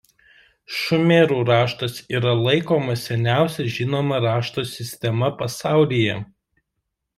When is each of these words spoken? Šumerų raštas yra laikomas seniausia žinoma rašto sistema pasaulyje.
Šumerų 0.77 1.35
raštas 1.49 1.97
yra 2.21 2.31
laikomas 2.39 3.05
seniausia 3.11 3.67
žinoma 3.77 4.23
rašto 4.27 4.67
sistema 4.73 5.33
pasaulyje. 5.45 6.19